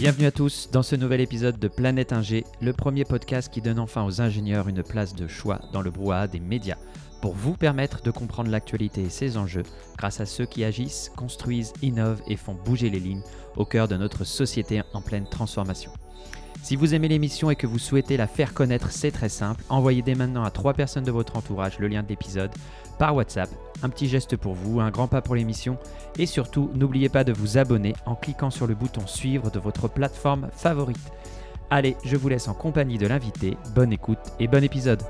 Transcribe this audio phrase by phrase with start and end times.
[0.00, 3.78] Bienvenue à tous dans ce nouvel épisode de Planète Ingé, le premier podcast qui donne
[3.78, 6.78] enfin aux ingénieurs une place de choix dans le brouhaha des médias,
[7.20, 9.64] pour vous permettre de comprendre l'actualité et ses enjeux
[9.98, 13.20] grâce à ceux qui agissent, construisent, innovent et font bouger les lignes
[13.58, 15.92] au cœur de notre société en pleine transformation.
[16.62, 19.62] Si vous aimez l'émission et que vous souhaitez la faire connaître, c'est très simple.
[19.68, 22.50] Envoyez dès maintenant à trois personnes de votre entourage le lien de l'épisode
[23.00, 23.48] par WhatsApp.
[23.82, 25.78] Un petit geste pour vous, un grand pas pour l'émission.
[26.18, 29.88] Et surtout, n'oubliez pas de vous abonner en cliquant sur le bouton suivre de votre
[29.88, 31.10] plateforme favorite.
[31.70, 33.56] Allez, je vous laisse en compagnie de l'invité.
[33.74, 35.00] Bonne écoute et bon épisode.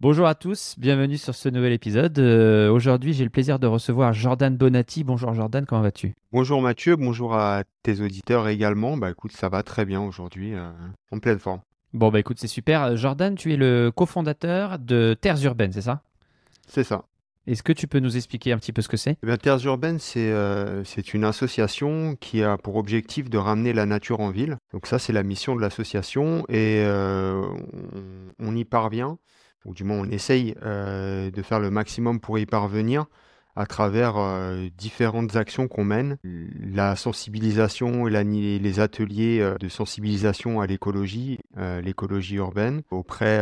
[0.00, 2.18] Bonjour à tous, bienvenue sur ce nouvel épisode.
[2.18, 5.04] Euh, Aujourd'hui, j'ai le plaisir de recevoir Jordan Bonatti.
[5.04, 6.14] Bonjour Jordan, comment vas-tu?
[6.32, 8.96] Bonjour Mathieu, bonjour à tes auditeurs également.
[8.96, 10.70] Bah écoute, ça va très bien aujourd'hui, euh,
[11.12, 11.60] en pleine forme.
[11.92, 12.96] Bon, bah écoute, c'est super.
[12.96, 16.02] Jordan, tu es le cofondateur de Terres Urbaines, c'est ça?
[16.68, 17.04] C'est ça.
[17.46, 19.16] Est-ce que tu peux nous expliquer un petit peu ce que c'est?
[19.26, 23.86] Eh Terres Urbaines, c'est euh, c'est une association qui a pour objectif de ramener la
[23.86, 24.56] nature en ville.
[24.72, 27.42] Donc ça, c'est la mission de l'association et euh,
[28.38, 29.18] on, on y parvient,
[29.64, 33.06] ou du moins on essaye euh, de faire le maximum pour y parvenir
[33.60, 36.16] à travers euh, différentes actions qu'on mène.
[36.24, 38.24] La sensibilisation et
[38.58, 43.38] les ateliers euh, de sensibilisation à l'écologie, euh, l'écologie urbaine, auprès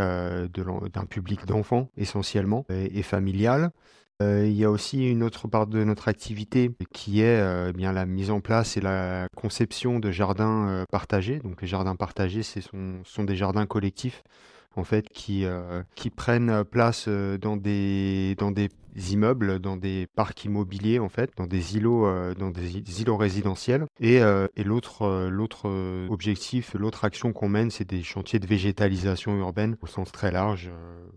[0.49, 3.71] d'un public d'enfants essentiellement et, familial.
[4.21, 8.05] Il y a aussi une autre part de notre activité qui est eh bien la
[8.05, 11.39] mise en place et la conception de jardins partagés.
[11.39, 14.25] Donc les jardins partagés, ce sont, des jardins collectifs
[14.75, 15.47] en fait qui,
[16.17, 18.35] prennent place dans des
[19.13, 23.87] immeubles, dans des parcs immobiliers en fait, dans des îlots, euh, dans des îlots résidentiels.
[24.01, 25.69] Et, euh, et l'autre, euh, l'autre
[26.11, 30.71] objectif, l'autre action qu'on mène, c'est des chantiers de végétalisation urbaine au sens très large.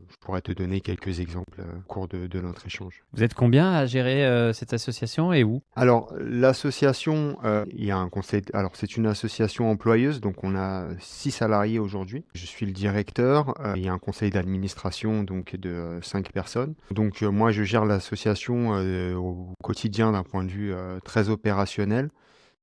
[0.10, 3.04] Je pourrais te donner quelques exemples au cours de, de notre échange.
[3.14, 5.62] Vous êtes combien à gérer cette association et où?
[5.76, 7.38] Alors, l'association,
[7.74, 8.42] il y a un conseil.
[8.54, 12.24] Alors, c'est une association employeuse, donc on a six salariés aujourd'hui.
[12.34, 13.56] Je suis le directeur.
[13.76, 16.76] il y a un conseil d'administration, donc de cinq personnes.
[16.92, 22.10] Donc, moi, je gère l'association euh, au quotidien d'un point de vue euh, très opérationnel.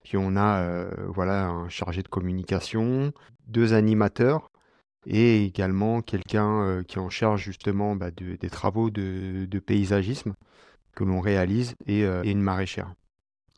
[0.05, 3.13] Puis on a, euh, voilà, un chargé de communication,
[3.47, 4.51] deux animateurs.
[5.07, 10.35] Et également quelqu'un qui est en charge justement bah, de- des travaux de, paysagisme
[10.95, 12.93] que l'on réalise et, une maraîchère.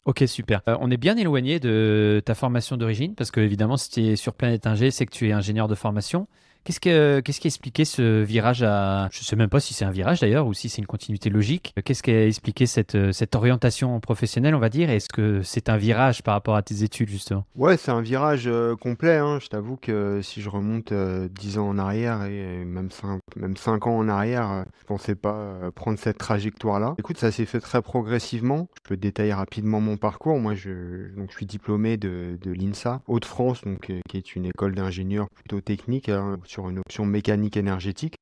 [0.04, 0.60] Ok, super.
[0.66, 4.34] On est bien éloigné de ta formation d'origine parce que, évidemment, si tu es sur
[4.34, 6.28] Planète Ingé, c'est que tu es ingénieur de formation.
[6.64, 9.08] Qu'est-ce, que, qu'est-ce qui a expliqué ce virage à.
[9.12, 11.30] Je ne sais même pas si c'est un virage d'ailleurs ou si c'est une continuité
[11.30, 11.72] logique.
[11.84, 14.90] Qu'est-ce qui a expliqué cette, euh, cette orientation professionnelle, on va dire?
[14.90, 17.44] Est-ce que c'est un virage par rapport à tes études, justement?
[17.56, 19.16] Ouais, c'est un virage euh, complet.
[19.16, 19.38] hein.
[19.40, 23.56] Je t'avoue que si je remonte euh, 10 ans en arrière et même 5, même
[23.56, 26.94] 5 ans en arrière, euh, je pensais pas euh, prendre cette trajectoire-là.
[26.98, 28.68] Écoute, ça s'est fait très progressivement.
[28.84, 30.38] Je peux détailler rapidement mon parcours.
[30.38, 34.44] Moi, je, donc, je suis diplômé de, de l'INSA, Hauts-de-France, donc, euh, qui est une
[34.46, 38.16] école d'ingénieurs plutôt technique, hein, sur une option mécanique énergétique.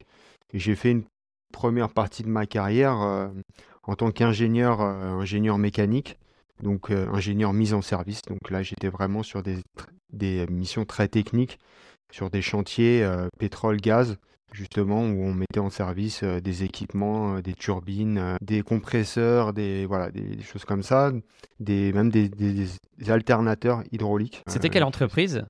[0.53, 1.05] Et j'ai fait une
[1.53, 3.29] première partie de ma carrière euh,
[3.85, 6.19] en tant qu'ingénieur euh, ingénieur mécanique
[6.63, 8.21] donc euh, ingénieur mise en service.
[8.29, 9.59] Donc là, j'étais vraiment sur des,
[10.13, 11.59] des missions très techniques,
[12.13, 14.17] sur des chantiers euh, pétrole-gaz,
[14.53, 20.37] justement, où on mettait en service des équipements, des turbines, des compresseurs, des, voilà, des,
[20.37, 21.13] des choses comme ça,
[21.61, 22.67] des, même des, des-
[22.99, 24.43] des alternateurs hydrauliques.
[24.49, 25.45] C'était quelle entreprise?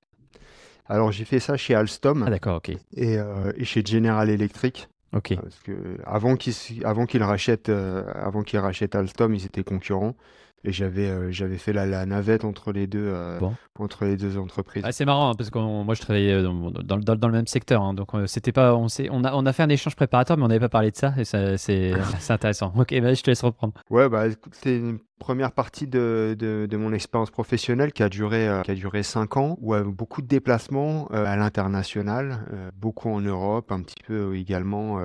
[0.88, 2.70] Alors, j'ai fait ça chez Alstom Ah, d'accord, ok.
[2.70, 4.88] et, euh, et chez General Electric.
[5.14, 5.34] Ok.
[5.40, 5.72] Parce que
[6.04, 6.54] avant qu'ils
[6.84, 10.14] avant qu'ils rachètent euh, avant qu'ils rachètent Alstom, ils étaient concurrents
[10.64, 13.54] et j'avais euh, j'avais fait la, la navette entre les deux euh, Bon.
[13.78, 14.82] entre les deux entreprises.
[14.84, 17.32] Ah, c'est marrant hein, parce que moi je travaillais euh, dans, dans- dans- dans le
[17.34, 20.36] même secteur, hein, donc c'était pas, on, on, a, on a fait un échange préparatoire,
[20.38, 21.92] mais on n'avait pas parlé de ça et c'est
[22.28, 22.72] intéressant.
[22.76, 23.74] Ok, bah, je te laisse reprendre.
[23.90, 28.48] Ouais, bah c'est une première partie de, de, de mon expérience professionnelle qui a duré
[28.48, 33.70] euh, qui a duré cinq ans où beaucoup de déplacements à l'international, beaucoup en Europe,
[33.72, 34.98] un petit peu également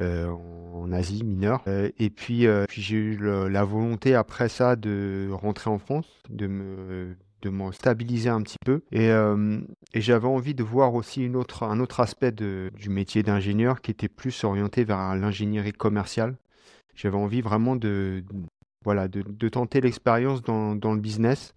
[0.00, 1.62] en, en Asie mineure.
[1.66, 6.06] Euh, et puis euh, puis j'ai eu la volonté après ça de rentrer en France,
[6.28, 9.60] de me de me stabiliser un petit peu et, euh,
[9.94, 14.84] j'avais envie de voir aussi un autre aspect du métier d'ingénieur qui était plus orienté
[14.84, 16.36] vers l'ingénierie commerciale.
[16.94, 18.22] J'avais envie vraiment de,
[18.84, 21.54] voilà, de, tenter l'expérience dans, le business.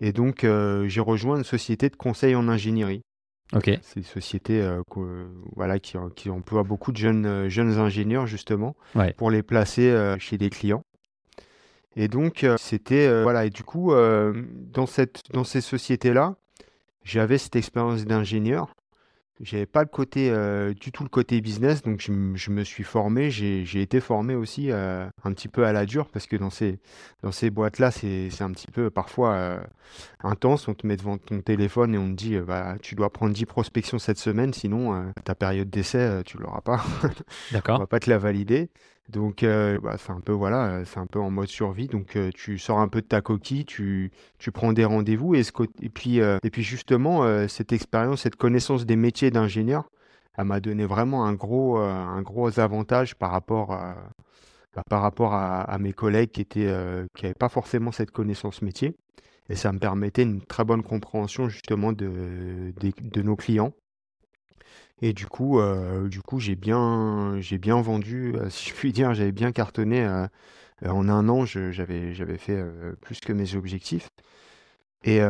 [0.00, 3.02] Et donc, euh, j'ai rejoint une société de conseil en ingénierie.
[3.52, 3.70] Ok.
[3.82, 5.08] C'est une société euh, qu'o-
[5.56, 9.12] voilà, qui, qui emploie beaucoup de jeunes, euh, jeunes ingénieurs, justement, Ouais.
[9.14, 10.84] pour les placer euh, chez des clients.
[11.96, 13.06] Et donc, euh, c'était.
[13.08, 14.32] euh, voilà, et du coup, euh,
[14.72, 16.36] dans, cette, dans ces sociétés-là,
[17.02, 18.74] j'avais cette expérience d'ingénieur.
[19.42, 22.84] J'avais pas le côté euh, du tout le côté business, donc je, je me suis
[22.84, 23.30] formé.
[23.30, 26.50] J'ai j'ai été formé aussi euh, un petit peu à la dure parce que dans
[26.50, 26.78] ces
[27.22, 29.60] dans ces boîtes-là, c'est c'est un petit peu parfois euh,
[30.22, 30.68] intense.
[30.68, 33.32] On te met devant ton téléphone et on te dit euh, bah tu dois prendre
[33.34, 36.84] 10 prospections cette semaine, sinon euh, ta période d'essai euh, tu l'auras pas.
[37.04, 37.78] On D'accord.
[37.78, 38.70] va pas te la valider.
[39.08, 41.88] Donc euh, bah, c'est un peu voilà, euh, un peu en mode survie.
[41.88, 44.12] Donc euh, tu sors un peu de ta coquille, tu
[44.52, 45.42] prends des rendez-vous et
[45.92, 49.90] puis et puis justement cette expérience, cette connaissance des métiers d'ingénieur,
[50.36, 53.96] elle m'a donné vraiment un gros un gros avantage par rapport à
[54.74, 56.72] bah, par rapport à, mes collègues qui étaient
[57.14, 58.96] qui n'avaient pas forcément cette connaissance métier.
[59.48, 63.72] Et ça me permettait une très bonne compréhension justement de nos clients.
[65.02, 68.92] Et du coup, euh, du coup, j'ai bien, j'ai bien vendu, euh, si je puis
[68.92, 70.04] dire, j'avais bien cartonné.
[70.04, 70.26] euh,
[70.86, 72.60] en un an, j'avais, j'avais fait
[73.02, 74.08] plus que mes objectifs.
[75.04, 75.20] Et,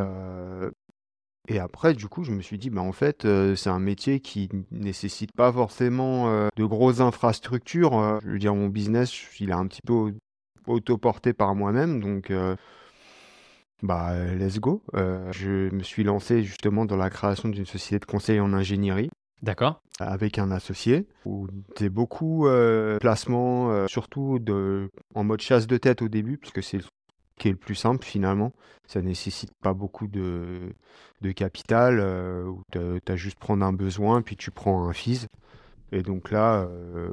[1.48, 3.26] et après, du coup, je me suis dit, bah, en fait,
[3.56, 8.20] c'est un métier qui nécessite pas forcément de grosses infrastructures.
[8.22, 10.10] je veux dire, mon business, il est un petit peu au-
[10.66, 12.30] autoporté par moi-même, donc
[13.82, 14.82] bah, let's go.
[14.94, 19.10] Je me suis lancé justement dans la création d'une société de conseil en ingénierie
[19.42, 19.80] D'accord.
[19.98, 21.46] avec un associé où
[21.76, 24.38] c'est beaucoup euh, placement, euh, surtout
[25.14, 26.88] en mode chasse de tête au début, parce que c'est ce
[27.38, 28.52] qui est le plus simple finalement.
[28.86, 30.74] Ça nécessite pas beaucoup de,
[31.22, 35.26] de capital, euh, tu as juste prendre un besoin, puis tu prends un FIS.
[35.92, 37.10] Et donc là, euh,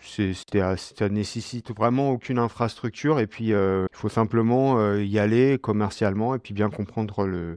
[0.00, 0.32] c'est-
[0.76, 6.38] ça nécessite vraiment aucune infrastructure, et puis euh, il faut simplement y aller commercialement, et
[6.38, 7.56] puis bien comprendre le,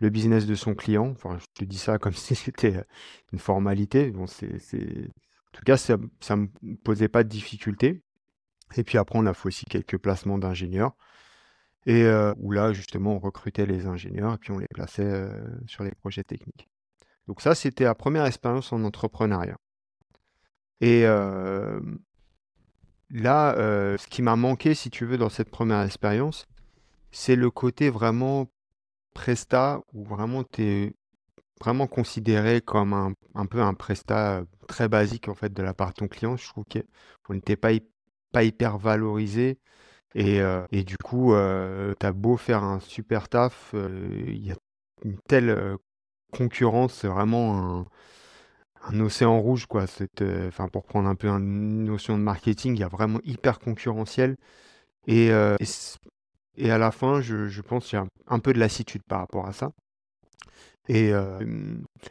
[0.00, 1.08] le business de son client.
[1.10, 2.84] Enfin, je te dis ça comme si c'était euh,
[3.32, 4.12] une formalité.
[4.26, 5.08] C'est.
[5.52, 8.02] En tout cas, ça ne me posait pas de difficulté.
[8.76, 10.92] Et puis après, on a fait aussi quelques placements d'ingénieurs.
[11.86, 15.32] Et euh, où là, justement, on recrutait les ingénieurs et puis on les plaçait euh,
[15.66, 16.68] sur les projets techniques.
[17.26, 19.56] Donc ça, c'était la première expérience en entrepreneuriat.
[20.80, 21.80] Et là,
[23.10, 26.46] ce qui m'a manqué, si tu veux, dans cette première expérience,
[27.10, 28.50] c'est le côté vraiment
[29.14, 30.94] Presta où vraiment tu es
[31.60, 35.74] vraiment considéré comme un, un peu un Presta euh, très basique en fait de la
[35.74, 36.36] part de ton client.
[36.36, 36.64] Je trouve
[37.24, 37.70] qu'on n'était pas,
[38.32, 39.58] pas hyper valorisé
[40.14, 44.52] et, euh, et du coup, tu as beau faire un super taf, euh, il y
[44.52, 44.56] a
[45.04, 45.76] une telle euh,
[46.32, 47.86] concurrence, c'est vraiment
[48.82, 49.84] un, océan rouge quoi.
[50.20, 53.58] Euh, enfin, pour prendre un peu une notion de marketing, il y a vraiment hyper
[53.58, 54.36] concurrentiel
[55.06, 55.56] et, euh,
[56.60, 59.46] et à la fin, je, pense qu'il y a un, peu de lassitude par rapport
[59.46, 59.72] à ça.
[60.88, 61.40] Et, euh,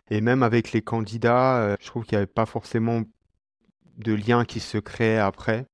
[0.09, 3.03] même avec les candidats, euh, je trouve qu'il n'y avait pas forcément
[3.97, 5.65] de lien qui se créait après.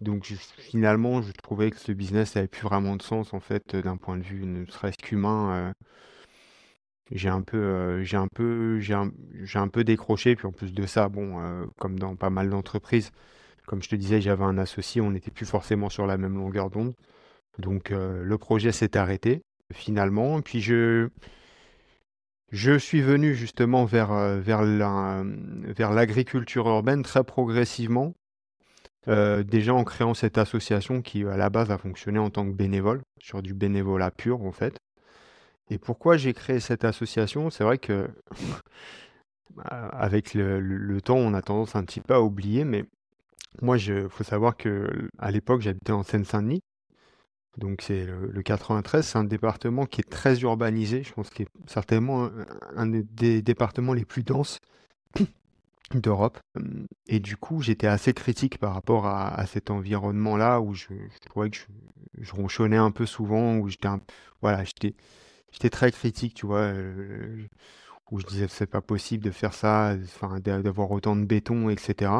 [0.00, 0.24] Donc
[0.58, 3.96] finalement, je trouvais que ce business n'avait plus vraiment de sens en fait, euh, d'un
[3.96, 5.72] point de vue ne serait-ce qu'humain.
[7.10, 10.36] j'ai un peu, j'ai un peu, j'ai un, peu décroché.
[10.36, 13.10] Puis en plus de ça, bon, comme dans pas mal d'entreprises,
[13.66, 16.70] comme je te disais, j'avais un associé, on n'était plus forcément sur la même longueur
[16.70, 16.94] d'onde.
[17.58, 19.42] Donc euh, le projet s'est arrêté
[19.72, 20.40] finalement.
[20.42, 21.08] Puis je,
[22.50, 25.24] je suis venu justement vers, euh, vers la-
[25.66, 28.14] vers l'agriculture urbaine très progressivement.
[29.08, 32.54] Euh, déjà en créant cette association qui à la base a fonctionné en tant que
[32.54, 34.78] bénévole, sur du bénévolat pur en fait.
[35.70, 37.50] Et pourquoi j'ai créé cette association?
[37.50, 38.08] C'est vrai que
[39.70, 42.84] avec le temps, on a tendance un petit peu à oublier, mais
[43.62, 46.60] moi, il faut savoir que à l'époque, j'habitais en Seine-Saint-Denis.
[47.58, 51.02] Donc c'est le, le 93, c'est un département qui est très urbanisé.
[51.02, 52.30] Je pense qu'il est certainement
[52.76, 54.58] un, des, départements les plus denses
[55.94, 56.38] d'Europe.
[56.56, 60.88] Hum, Et du coup, j'étais assez critique par rapport à, cet environnement-là où je,
[61.26, 61.58] trouvais que
[62.18, 63.88] je, ronchonnais un peu souvent, où j'étais
[64.42, 67.46] voilà, j'étais, très critique, tu vois, euh,
[68.10, 71.70] où je disais c'est pas possible de faire ça, enfin d'a- d'avoir autant de béton,
[71.70, 72.10] etc.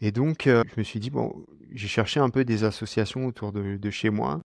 [0.00, 3.52] Et donc, euh, je me suis dit, bon, j'ai cherché un peu des associations autour
[3.52, 4.40] de, chez moi.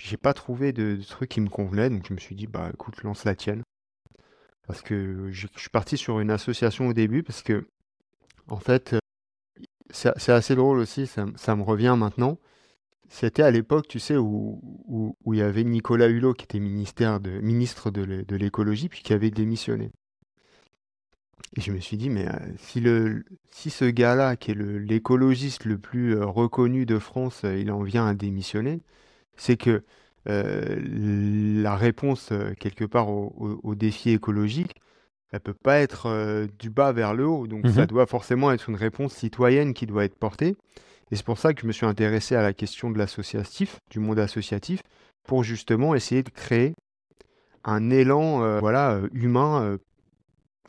[0.00, 3.02] J'ai pas trouvé de, trucs qui me convenaient, donc je me suis dit, bah écoute,
[3.02, 3.62] lance la tienne.
[4.66, 7.68] Parce que je suis parti sur une association au début, parce que,
[8.48, 8.98] en fait, euh,
[9.90, 12.38] c'est assez drôle aussi, ça, me revient maintenant.
[13.08, 18.36] C'était à l'époque, tu sais, où, il y avait Nicolas Hulot qui était ministre de
[18.36, 19.92] l'écologie, puis qui avait démissionné.
[21.56, 24.78] Et je me suis dit, mais euh, si, le, si ce gars-là, qui est le-
[24.78, 28.80] l'écologiste le plus euh, reconnu de France, euh, il en vient à démissionner,
[29.36, 29.84] c'est que
[30.28, 30.80] euh,
[31.62, 34.74] la réponse, euh, quelque part, au, au- au défi écologique,
[35.32, 37.46] elle peut pas être euh, du bas vers le haut.
[37.46, 37.86] Donc ça Mhm.
[37.86, 40.56] doit forcément être une réponse citoyenne qui doit être portée.
[41.10, 44.00] Et c'est pour ça que je me suis intéressé à la question de l'associatif, du
[44.00, 44.80] monde associatif,
[45.28, 46.74] pour justement essayer de créer
[47.64, 49.78] un élan voilà, humain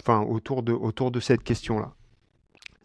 [0.01, 1.93] enfin, autour, de, autour de cette question-là.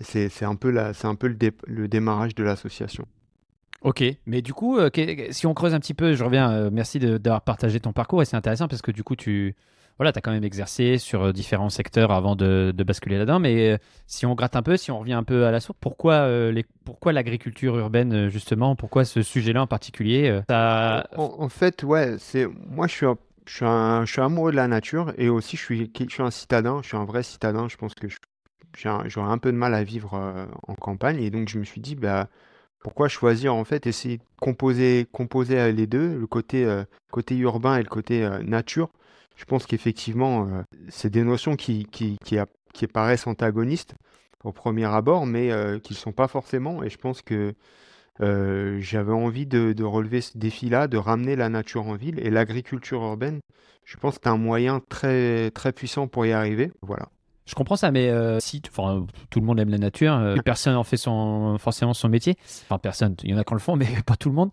[0.00, 1.36] C'est un peu, la, un peu le,
[1.66, 3.06] le démarrage de l'association.
[3.82, 4.78] Ok, mais du coup,
[5.30, 8.36] si on creuse un petit peu, je reviens, merci d'avoir partagé ton parcours et c'est
[8.36, 9.56] intéressant parce que du coup, tu,
[10.00, 13.38] voilà, as quand même exercé sur euh, différents secteurs avant de, basculer là-dedans.
[13.38, 13.76] Mais euh,
[14.06, 16.50] si on gratte un peu, si on revient un peu à la source, pourquoi, euh,
[16.52, 18.76] les, pourquoi l'agriculture urbaine, justement?
[18.76, 23.06] Pourquoi ce sujet-là en particulier en, fait, ouais, c'est moi, je suis,
[23.58, 27.04] je, suis amoureux de la nature et aussi, je suis, un citadin, je suis un
[27.04, 27.68] vrai citadin.
[27.68, 28.06] Je pense que
[28.76, 31.22] j'aurais un peu de mal à vivre en campagne.
[31.22, 32.28] Et donc, je me suis dit, bah,
[32.80, 36.66] pourquoi choisir en fait, essayer de composer, composer les deux, le côté,
[37.10, 38.90] côté urbain et le côté nature
[39.40, 43.94] je pense qu'effectivement, euh, c'est des notions qui, qui, paraissent antagonistes
[44.44, 46.82] au premier abord, mais euh, qui ne sont pas forcément.
[46.82, 47.54] Et je pense que
[48.20, 52.18] euh, j'avais envie de, relever ce défi-là, de ramener la nature en ville.
[52.20, 53.40] Et l'agriculture urbaine,
[53.84, 56.70] je pense que c'est un moyen très, très puissant pour y arriver.
[56.82, 57.08] Voilà.
[57.46, 60.96] Je comprends ça, mais si enfin, tout le monde aime la nature, personne en fait
[60.96, 62.36] son, forcément son métier.
[62.64, 64.50] Enfin, personne, il y en a qui le font, mais pas tout le monde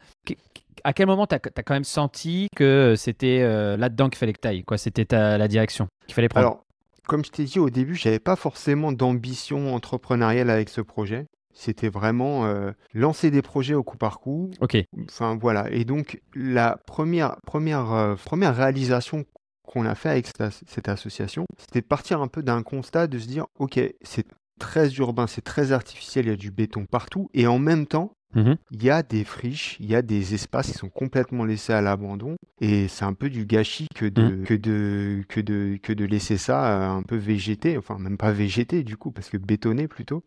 [0.84, 4.40] à quel moment tu as, quand même senti que c'était euh, là-dedans qu'il fallait que
[4.42, 6.48] tu ailles C'était la direction qu'il fallait prendre?
[6.48, 6.64] Alors,
[7.08, 11.26] comme je t'ai dit au début, j'avais pas forcément d'ambition entrepreneuriale avec ce projet.
[11.60, 14.52] C'était vraiment euh, lancer des projets au coup par coup.
[14.62, 14.78] Ok.
[15.10, 15.72] Enfin voilà.
[15.72, 19.26] Et donc la première première euh, première réalisation
[19.64, 23.18] qu'on a fait avec cette, cette association, c'était de partir un peu d'un constat de
[23.18, 24.28] se dire ok c'est
[24.60, 28.17] très urbain, c'est très artificiel, il y a du béton partout, et en même temps
[28.36, 31.72] Mmh il y a des friches, il y a des espaces qui sont complètement laissés
[31.72, 34.44] à l'abandon et c'est un peu du gâchis que de, mmh.
[34.44, 38.32] que de, que de, que de laisser ça euh, un peu végéter, enfin même pas
[38.32, 40.24] végéter du coup, parce que bétonner plutôt.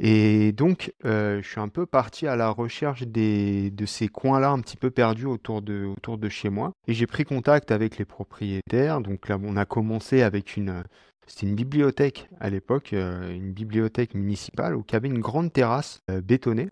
[0.00, 4.50] Et donc, euh, je suis un peu parti à la recherche des, de ces coins-là
[4.50, 6.72] un petit peu perdus autour de, autour de chez moi.
[6.86, 9.00] Et j'ai pris contact avec les propriétaires.
[9.00, 10.84] Donc là, on a commencé avec une,
[11.26, 15.52] c'était une bibliothèque à l'époque, euh, une bibliothèque municipale où il y avait une grande
[15.52, 16.68] terrasse bétonnée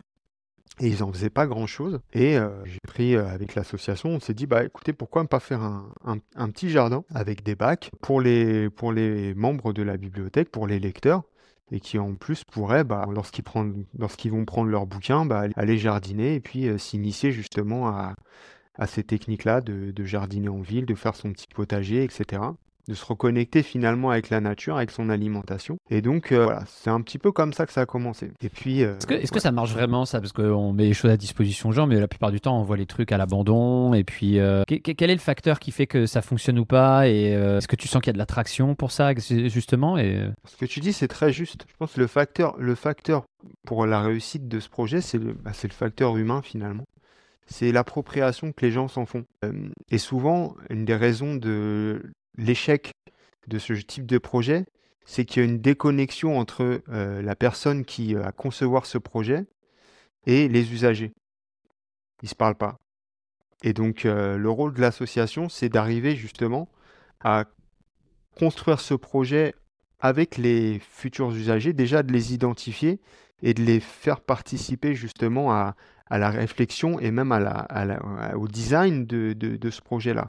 [0.79, 1.99] et ils n'en faisaient pas grand-chose.
[2.13, 5.39] Et euh, j'ai pris euh, avec l'association, on s'est dit, bah écoutez, pourquoi ne pas
[5.39, 6.19] faire un,
[6.49, 8.69] petit jardin avec des bacs pour les,
[9.35, 11.23] membres de la bibliothèque, pour les lecteurs,
[11.71, 16.39] et qui en plus pourraient, bah, lorsqu'ils, vont prendre leur bouquin, bah, aller jardiner et
[16.39, 18.15] puis euh, s'initier justement à,
[18.85, 22.41] ces techniques-là de jardiner en ville, de faire son petit potager, etc
[22.87, 25.77] de se reconnecter finalement avec la nature, avec son alimentation.
[25.89, 28.31] Et donc euh, voilà, c'est un petit peu comme ça que ça a commencé.
[28.41, 30.19] Et puis, euh, est-ce que, est que, ça marche vraiment ça?
[30.19, 32.63] Parce qu'on met les choses à disposition aux gens, mais la plupart du temps on
[32.63, 33.93] voit les trucs à l'abandon.
[33.93, 37.07] Et puis, euh, quel est le facteur qui fait que ça fonctionne ou pas?
[37.09, 39.97] Et est-ce que tu sens qu'il y a de l'attraction pour ça justement?
[39.97, 40.27] Et...
[40.45, 41.65] Ce que tu dis, c'est très juste.
[41.69, 43.25] Je pense que le facteur, le facteur
[43.65, 46.85] pour la réussite de ce projet, c'est le, bah, le facteur humain finalement
[47.47, 49.25] c'est l'appropriation que les gens s'en font.
[49.89, 52.01] et souvent, une des raisons de
[52.37, 52.91] l'échec
[53.47, 54.65] de ce type de projet,
[55.05, 58.97] c'est qu'il y a une déconnexion entre euh, la personne qui euh, a concevoir ce
[58.97, 59.45] projet
[60.25, 61.13] et les usagers.
[62.21, 62.77] Ils ne se parlent pas.
[63.63, 66.67] Et donc euh, le rôle de l'association, c'est d'arriver justement
[67.21, 67.45] à
[68.37, 69.55] construire ce projet
[69.99, 72.99] avec les futurs usagers, déjà de les identifier
[73.41, 75.75] et de les faire participer justement à,
[76.09, 77.33] la réflexion et même
[78.35, 80.27] au design de ce projet-là.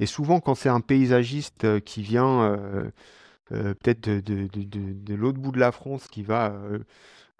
[0.00, 2.90] Et souvent, quand c'est un paysagiste euh, qui vient euh,
[3.52, 6.54] euh, peut-être de, l'autre bout de la France, qui va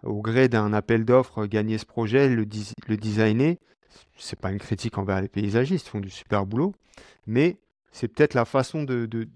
[0.03, 2.47] au gré d'un appel d'offres gagner ce projet, le,
[2.87, 3.57] le designer,
[4.17, 6.75] c'est pas une critique envers les paysagistes, ils font du super boulot,
[7.27, 7.57] mais
[7.93, 9.29] c'est peut-être la façon de,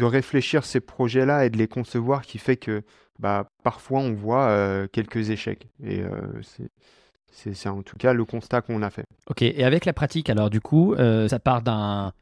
[0.00, 2.82] réfléchir ces projets-là et de les concevoir qui fait que
[3.18, 5.68] bah, parfois on voit quelques échecs.
[5.82, 6.02] Et
[7.30, 9.04] c'est en tout cas le constat qu'on a fait.
[9.26, 12.12] Ok, et avec la pratique, alors du coup, ça part d'un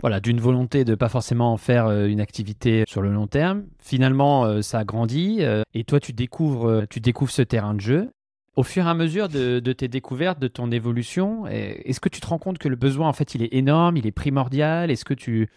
[0.00, 3.64] voilà, d'une volonté de pas forcément en faire euh, une activité sur le long terme.
[3.78, 8.10] Finalement, euh, ça grandit euh, et toi, tu découvres, tu découvres ce terrain de jeu.
[8.56, 12.26] Au fur et à mesure de, tes découvertes, de ton évolution, est-ce que tu te
[12.26, 14.90] rends compte que le besoin, en fait, il est énorme, il est primordial?
[14.90, 15.48] Est-ce que tu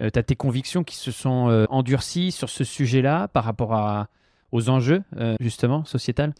[0.00, 4.08] as tes convictions qui se sont endurcies sur ce sujet-là par rapport
[4.50, 5.04] aux enjeux,
[5.38, 6.32] justement, sociétal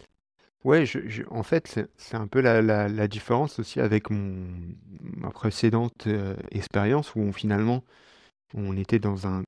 [0.65, 0.85] Ouais,
[1.31, 4.47] en fait, c'est un peu la, différence aussi avec mon,
[5.01, 7.85] ma précédente euh, expérience où finalement
[8.55, 9.43] on était dans un,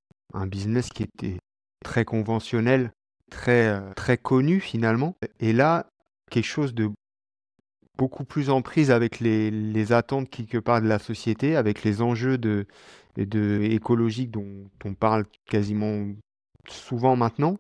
[0.47, 1.39] business qui était
[1.85, 2.93] très conventionnel,
[3.29, 5.17] très, euh, très connu finalement.
[5.41, 5.87] Et là,
[6.31, 6.91] quelque chose de
[7.99, 12.39] beaucoup plus en prise avec les, attentes quelque part de la société, avec les enjeux
[12.39, 12.67] de
[13.17, 16.07] écologiques dont on parle quasiment
[16.69, 17.59] souvent maintenant.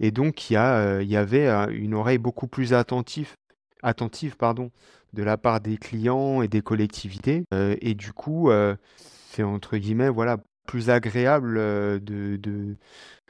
[0.00, 3.34] Et donc, il y, y avait une oreille beaucoup plus attentive,
[3.82, 4.70] attentive pardon,
[5.12, 7.44] de la part des clients et des collectivités.
[7.52, 8.50] et du coup,
[9.30, 12.76] c'est entre guillemets, voilà, plus agréable de, de,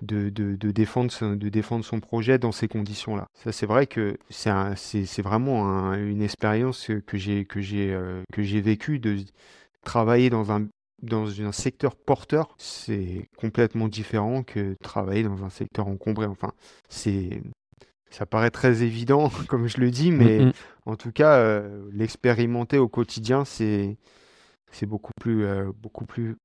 [0.02, 3.26] de, de, défendre, son, de défendre son projet dans ces conditions-là.
[3.34, 7.98] Ça, c'est vrai que c'est, c'est, vraiment une expérience que j'ai, que, j'ai,
[8.32, 9.18] que j'ai vécue de
[9.84, 10.66] travailler dans un,
[11.02, 16.26] dans un secteur porteur, c'est complètement différent que travailler dans un secteur encombré.
[16.26, 16.52] Enfin,
[16.88, 17.42] c'est
[18.10, 20.52] ça paraît très évident, comme je le dis, mais mm-hmm.
[20.86, 23.96] en tout cas, euh, l'expérimenter au quotidien, c'est
[24.72, 26.36] c'est beaucoup plus euh, beaucoup plus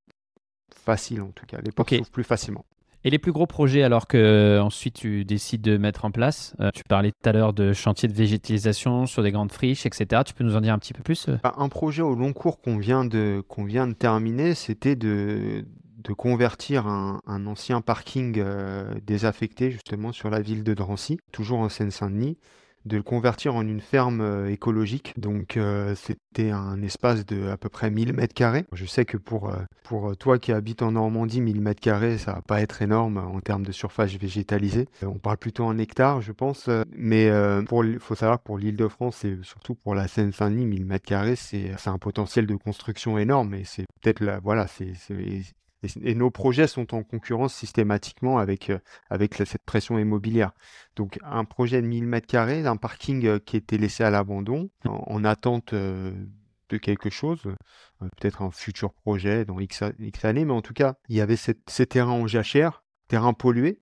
[0.73, 1.59] facile en tout cas.
[1.63, 2.65] Les portes s'ouvrent plus facilement.
[3.05, 6.55] Et les plus gros projets, alors que euh, ensuite tu décides de mettre en place,
[6.73, 10.23] tu parlais tout à l'heure de chantier de végétalisation sur des grandes friches, etc.
[10.25, 12.59] Tu peux nous en dire un petit peu plus bah, Un projet au long cours
[12.59, 15.63] qu'on vient de vient de terminer, c'était de
[16.05, 21.69] de convertir un, ancien parking euh, désaffecté justement sur la ville de Drancy, toujours en
[21.69, 22.37] Seine-Saint-Denis,
[22.85, 25.13] de le convertir en une ferme euh, écologique.
[25.17, 28.65] Donc euh, c'était un espace de à peu près 1000 mètres carrés.
[28.73, 29.51] Je sais que pour,
[29.83, 33.39] pour toi qui habites en Normandie, 1000 mètres carrés, ça va pas être énorme en
[33.39, 34.87] termes de surface végétalisée.
[35.01, 36.69] on parle plutôt en hectares, je pense.
[36.95, 40.85] Mais il faut savoir que pour l'île de France et surtout pour la Seine-Saint-Denis, 1000
[40.85, 43.53] mètres carrés, c'est un potentiel de construction énorme.
[43.53, 44.93] Et c'est peut-être là, voilà, c'est
[46.01, 50.51] et, nos projets sont en concurrence systématiquement avec, euh, avec cette pression immobilière.
[50.95, 55.23] Donc un projet de 1000 m2 d'un parking euh, qui était laissé à l'abandon, en,
[55.23, 56.13] attente euh,
[56.69, 57.41] de quelque chose,
[57.99, 59.83] peut-être un futur projet dans X,
[60.23, 63.79] années, mais en tout cas, il y avait ces terrains en jachère, terrains pollués,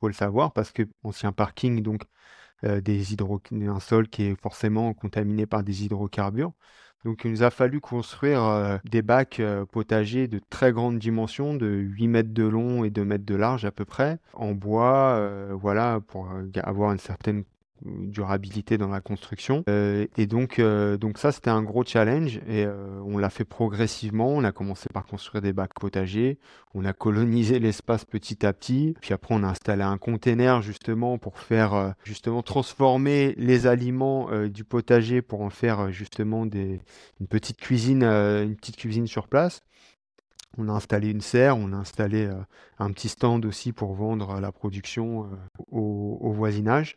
[0.00, 2.02] faut le savoir, parce que ancien parking, donc
[2.62, 3.42] des hydro...
[3.52, 6.52] un sol qui est forcément contaminé par des hydrocarbures.
[7.04, 11.54] Donc il nous a fallu construire euh, des bacs euh, potagers de très grande dimension,
[11.54, 15.16] de 8 mètres de long et 2 mètres de large à peu près, en bois,
[15.18, 16.28] euh, voilà, pour
[16.62, 17.44] avoir une certaine
[17.84, 19.64] durabilité dans la construction.
[19.68, 23.44] Euh, et donc, euh, donc ça, c'était un gros challenge et euh, on l'a fait
[23.44, 24.28] progressivement.
[24.28, 26.38] On a commencé par construire des bacs potagers.
[26.74, 28.94] On a colonisé l'espace petit à petit.
[29.00, 34.64] Puis après, on a installé un container justement pour faire justement transformer les aliments du
[34.64, 36.80] potager pour en faire justement des,
[37.20, 39.62] une petite cuisine, une petite cuisine sur place.
[40.56, 42.28] On a installé une serre, on a installé
[42.78, 45.28] un petit stand aussi pour vendre la production
[45.70, 46.96] au voisinage.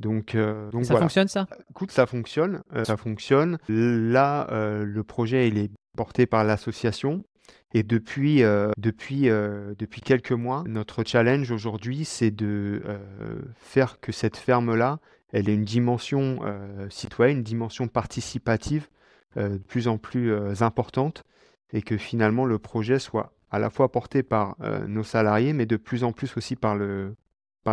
[0.00, 1.46] Donc, euh, donc ça fonctionne ça?
[1.70, 3.58] Écoute, ça fonctionne, euh, ça fonctionne.
[3.68, 7.24] Là, euh, le projet il est porté par l'association.
[7.74, 8.42] Et depuis,
[8.78, 12.82] depuis, depuis quelques mois, notre challenge aujourd'hui, c'est de
[13.56, 15.00] faire que cette ferme-là,
[15.34, 16.40] elle ait une dimension
[16.88, 18.88] citoyenne, une dimension participative
[19.36, 20.32] de plus en plus
[20.62, 21.24] importante,
[21.74, 24.56] et que finalement le projet soit à la fois porté par
[24.86, 27.16] nos salariés, mais de plus en plus aussi par le,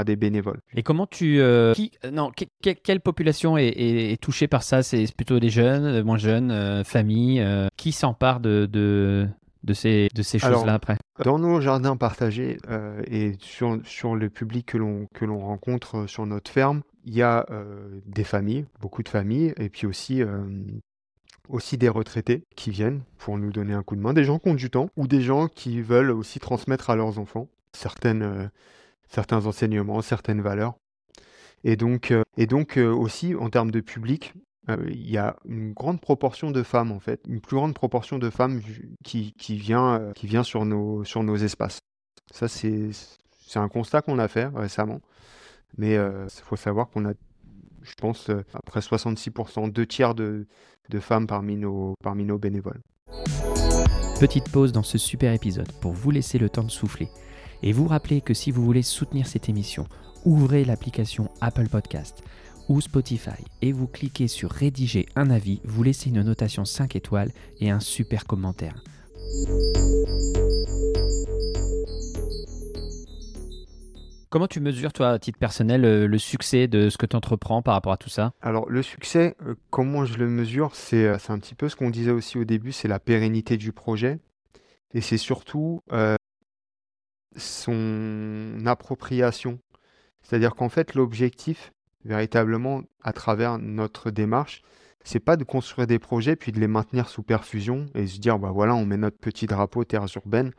[0.04, 0.60] des bénévoles.
[0.76, 1.40] Et comment tu...
[1.40, 2.32] Euh, qui, euh, non,
[2.62, 4.84] quelle population est, touchée par ça?
[4.84, 7.46] C'est plutôt des jeunes, euh, moins jeunes, familles
[7.78, 9.28] Qui s'empare de, de,
[9.64, 10.98] de ces, de ces choses-là après?
[11.24, 12.58] Dans nos jardins partagés
[13.08, 17.22] et sur, sur le public que l'on, que l'on rencontre sur notre ferme, il y
[17.22, 17.46] a
[18.06, 20.22] des familles, beaucoup de familles, et puis aussi
[21.48, 24.50] aussi des retraités qui viennent pour nous donner un coup de main, des gens qui
[24.50, 28.50] ont du temps ou des gens qui veulent aussi transmettre à leurs enfants certaines,
[29.08, 30.76] certains enseignements, certaines valeurs.
[31.63, 34.34] Et donc, euh, et donc euh, aussi, en termes de public,
[34.70, 38.20] euh, il y a une grande proportion de femmes, en fait, une plus grande proportion
[38.20, 38.62] de femmes
[39.04, 41.80] qui, qui vient, qui vient sur, nos, sur nos espaces.
[42.32, 42.91] Ça, c'est
[43.56, 45.02] un constat qu'on a fait récemment.
[45.78, 47.13] Mais il faut savoir qu'on a,
[47.82, 50.48] je pense, à près 66%, deux tiers de,
[50.89, 52.82] de femmes parmi nos, parmi nos bénévoles.
[54.20, 57.10] Petite pause dans ce super épisode pour vous laisser le temps de souffler.
[57.67, 59.88] Et vous rappelez que si vous voulez soutenir cette émission,
[60.23, 62.21] ouvrez l'application Apple Podcast
[62.69, 67.32] ou Spotify et vous cliquez sur Rédiger un avis, vous laissez une notation 5 étoiles
[67.60, 68.84] et un super commentaire.
[74.30, 77.63] Comment tu mesures, toi, à titre personnel, euh, le succès de ce que tu entreprends
[77.63, 78.34] par rapport à tout ça?
[78.41, 81.89] Alors, le succès, euh, comment je le mesure, euh, c'est un petit peu ce qu'on
[81.89, 84.19] disait aussi au début, c'est la pérennité du projet.
[84.93, 85.82] Et c'est surtout
[87.36, 89.60] son appropriation.
[90.21, 94.62] C'est-à-dire qu'en fait, l'objectif, véritablement, à travers notre démarche,
[95.04, 98.39] c'est pas de construire des projets puis de les maintenir sous perfusion et se dire,
[98.39, 100.52] bah voilà, on met notre petit drapeau terres urbaines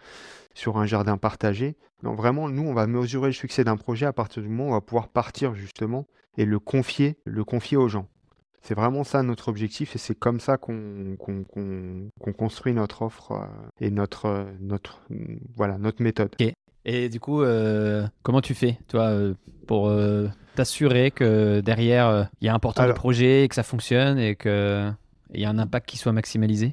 [0.55, 1.77] sur un jardin partagé.
[2.03, 4.69] Non, vraiment, nous, on va mesurer le succès d'un projet à partir du moment où
[4.69, 6.07] on va pouvoir partir justement
[6.39, 8.09] et le confier, le confier aux gens.
[8.63, 11.17] C'est vraiment ça notre objectif et c'est comme ça qu'on
[12.37, 13.47] construit notre offre euh,
[13.81, 15.07] et notre, notre,
[15.55, 16.35] voilà, notre méthode.
[16.87, 19.35] Et du coup, euh, comment tu fais, toi, euh,
[19.67, 24.19] pour euh, t'assurer que derrière, il y a un porteur de projet, que ça fonctionne
[24.19, 24.95] et qu'il
[25.35, 26.73] y a un impact qui soit maximalisé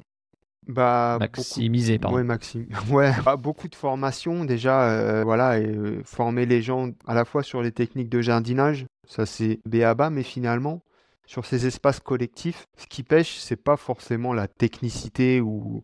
[0.66, 2.16] bah, maximiser, pardon.
[2.16, 2.66] Ouais, maxim...
[2.90, 3.12] ouais.
[3.24, 7.42] Bah, beaucoup de formations déjà, euh, voilà, et euh, former les gens à la fois
[7.42, 10.82] sur les techniques de jardinage, ça c'est béaba, mais finalement
[11.26, 15.82] sur ces espaces collectifs, ce qui pêche, c'est pas forcément la technicité ou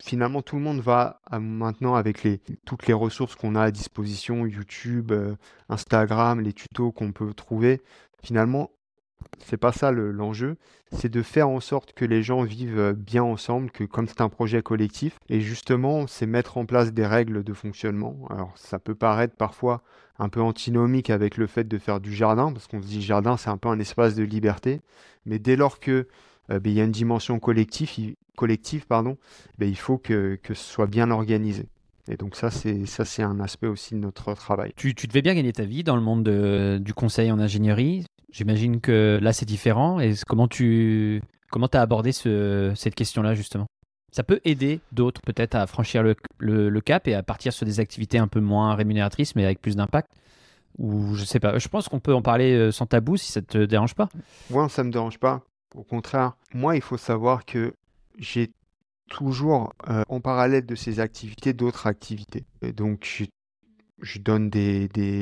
[0.00, 2.26] finalement tout le monde va maintenant avec
[2.64, 5.36] toutes les ressources qu'on a à disposition, YouTube, euh,
[5.68, 7.80] Instagram, les tutos qu'on peut trouver.
[8.22, 8.70] Finalement,
[9.38, 10.56] c'est pas ça l'enjeu,
[10.92, 14.20] c'est de faire en sorte que les gens vivent euh, bien ensemble, que comme c'est
[14.20, 18.26] un projet collectif, et justement, c'est mettre en place des règles de fonctionnement.
[18.30, 19.82] Alors, ça peut paraître parfois
[20.18, 23.36] un peu antinomique avec le fait de faire du jardin, parce qu'on se dit jardin,
[23.36, 24.80] c'est un peu un espace de liberté,
[25.24, 26.08] mais dès lors que
[26.50, 29.16] euh, ben, il y a une dimension collective, collective pardon,
[29.58, 31.66] ben, il faut que, que ce soit bien organisé.
[32.08, 34.72] Et donc ça, c'est ça, c'est un aspect aussi de notre travail.
[34.76, 36.22] Tu, tu, devais bien gagner ta vie dans le monde
[36.80, 38.04] du conseil en ingénierie.
[38.30, 39.98] J'imagine que là, c'est différent.
[39.98, 43.66] Et comment tu comment as abordé ce, cette question-là, justement?
[44.12, 47.80] Ça peut aider d'autres, peut-être, à franchir le, le, cap et à partir sur des
[47.80, 50.10] activités un peu moins rémunératrices, mais avec plus d'impact?
[50.78, 51.58] Ou je sais pas.
[51.58, 54.08] Je pense qu'on peut en parler euh, sans tabou si ça te dérange pas.
[54.50, 55.42] Moi, ça me dérange pas.
[55.74, 57.74] Au contraire, moi, il faut savoir que
[58.18, 58.52] j'ai
[59.10, 62.44] toujours euh, en parallèle de ces activités d'autres activités.
[62.74, 63.24] Donc,
[64.02, 64.50] je, donne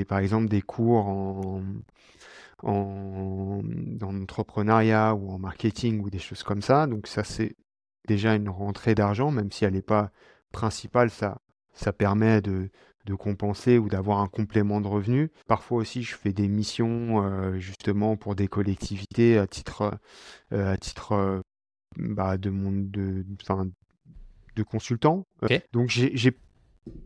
[0.07, 1.63] par exemple des cours en,
[2.63, 6.87] en, dans l'entrepreneuriat ou en marketing ou des choses comme ça.
[6.87, 7.57] Donc ça, c'est
[8.09, 10.11] déjà une rentrée d'argent, même si elle n'est pas
[10.53, 11.41] principale, ça,
[11.73, 12.71] ça permet de,
[13.05, 15.31] de compenser ou d'avoir un complément de revenus.
[15.47, 19.99] Parfois aussi, je fais des missions euh, justement pour des collectivités à titre,
[20.53, 21.41] euh, à titre euh,
[21.97, 23.25] bah, de, mon, de,
[24.57, 25.27] de consultant.
[25.73, 26.37] Donc j'ai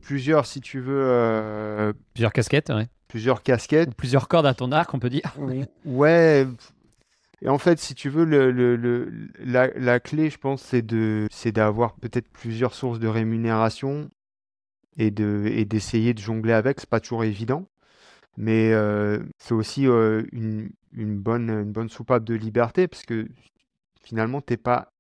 [0.00, 1.94] plusieurs, si tu veux...
[2.14, 3.94] plusieurs casquettes, ouais plusieurs casquettes.
[3.94, 5.34] Plusieurs cordes à ton arc, on peut dire.
[5.84, 6.46] ouais.
[7.40, 11.94] Et en fait, si tu veux, le, le, la, la, clé, je pense, c'est d'avoir
[11.94, 14.11] peut-être plusieurs sources de rémunération
[14.98, 16.80] et de, et d'essayer de jongler avec.
[16.80, 17.66] C'est pas toujours évident,
[18.37, 23.28] mais euh, c'est aussi euh, une, une, bonne, une bonne soupape de liberté parce que
[24.02, 24.92] finalement, t'es pas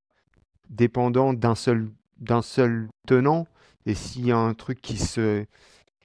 [0.70, 3.46] dépendant d'un seul, d'un seul tenant.
[3.86, 5.44] Et s'il y a un truc qui se,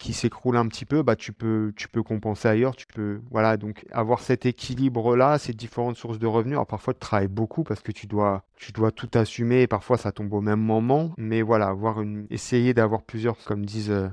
[0.03, 2.75] qui s'écroule un petit peu, bah, tu, peux, tu peux compenser ailleurs.
[2.75, 6.55] Tu peux, voilà, donc avoir cet équilibre-là, ces différentes sources de revenus.
[6.55, 9.97] Alors parfois, tu travailles beaucoup parce que tu dois, tu dois tout assumer et parfois
[9.97, 11.13] ça tombe au même moment.
[11.17, 14.09] Mais voilà, avoir une, essayer d'avoir plusieurs, comme disent euh,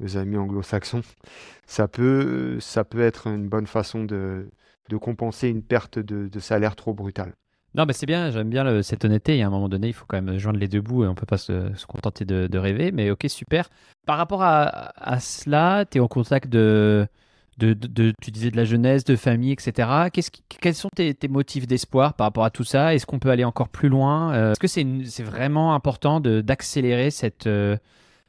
[0.00, 1.02] nos amis anglo-saxons,
[1.66, 4.48] ça peut, ça peut être une bonne façon de,
[5.02, 7.34] compenser une perte de salaire trop brutale.
[7.76, 9.36] Non, mais c'est bien, j'aime bien cette honnêteté.
[9.36, 11.14] Et à un moment donné, il faut quand même joindre les deux bouts et on
[11.14, 12.90] peut pas se, contenter de, rêver.
[12.90, 13.68] Mais ok, super.
[14.06, 17.06] Par rapport à, cela, tu es en contact de,
[17.58, 20.08] de, tu disais de la jeunesse, de famille, etc.
[20.60, 22.94] Quels sont tes, motifs d'espoir par rapport à tout ça?
[22.94, 24.32] Est-ce qu'on peut aller encore plus loin?
[24.32, 27.76] Euh, Est-ce que c'est vraiment important d'accélérer cette, euh,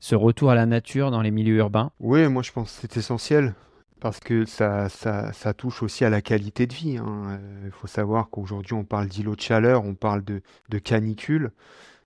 [0.02, 1.92] ce retour à la nature dans les milieux urbains?
[2.02, 3.54] Oui, moi je pense que c'est essentiel
[4.00, 6.92] parce que ça, ça, touche aussi à la qualité de vie.
[6.94, 7.40] Il hein.
[7.42, 11.52] euh, faut savoir qu'aujourd'hui, on parle d'îlots de chaleur, on parle de, de canicule.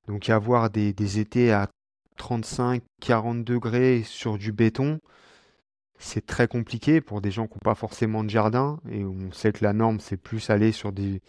[0.07, 1.69] Donc, avoir des, des étés à
[2.17, 4.99] 35, 40 degrés sur du béton,
[5.97, 8.79] c'est très compliqué pour des gens qui n'ont pas forcément de jardin.
[8.89, 11.21] Et on sait que la norme, c'est plus aller sur des,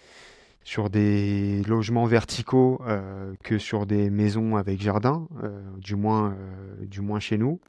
[0.64, 6.36] sur des logements verticaux euh, que sur des maisons avec jardin, euh, du, moins,
[6.80, 7.60] du moins chez nous.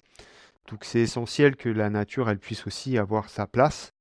[0.69, 3.91] Donc c'est essentiel que la nature, elle puisse aussi avoir sa place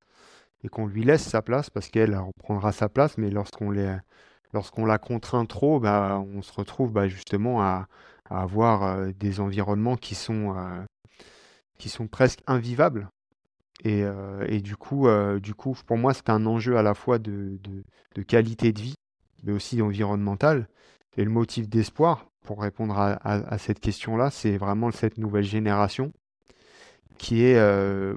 [0.63, 3.73] et qu'on lui laisse sa place parce qu'elle reprendra sa place, mais lorsqu'on
[4.53, 7.89] lorsqu'on la contraint trop, bah, on se retrouve bah, justement à,
[8.31, 10.83] avoir euh, des environnements qui sont, euh,
[11.79, 13.09] qui sont presque invivables.
[13.85, 15.09] Et, euh, et du, coup,
[15.41, 17.59] du coup, pour moi, c'est un enjeu à la fois de,
[18.15, 18.95] de, qualité de vie,
[19.43, 20.69] mais aussi environnemental.
[21.17, 26.13] Et le motif d'espoir, pour répondre à, à cette question-là, c'est vraiment cette nouvelle génération
[27.19, 28.17] qui est euh,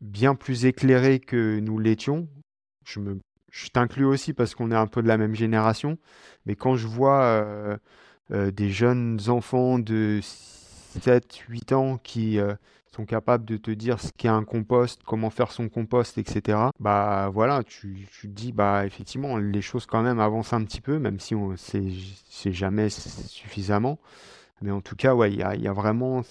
[0.00, 2.28] bien plus éclairé que nous l'étions.
[2.84, 3.00] Je,
[3.72, 5.98] t'inclus aussi parce qu'on est un peu de la même génération,
[6.44, 7.76] mais quand je vois euh,
[8.30, 12.38] euh, des jeunes enfants de 7, 8 ans qui
[12.94, 16.58] sont capables de te dire ce qu'est un compost, comment faire son compost, etc.
[16.78, 20.80] Bah voilà, tu, tu, te dis, bah effectivement, les choses quand même avancent un petit
[20.80, 23.98] peu, même si on c'est jamais suffisamment.
[24.62, 26.22] Mais en tout cas, ouais, il y a, vraiment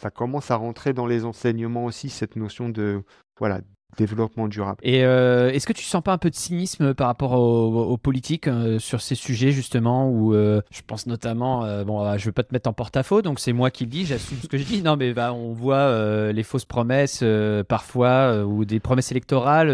[0.00, 3.02] ça commence à rentrer dans les enseignements aussi, cette notion de
[3.38, 3.60] voilà,
[3.96, 4.78] développement durable.
[4.82, 8.48] Et euh, est-ce que tu sens pas un peu de cynisme par rapport aux, politiques
[8.48, 12.52] euh, sur ces sujets justement où euh, je pense notamment bon je veux pas te
[12.52, 14.96] mettre en porte-à-faux donc c'est moi qui le dis j'assume ce que je dis non
[14.96, 17.22] mais bah, on voit les fausses promesses
[17.68, 19.68] parfois ou des promesses électorales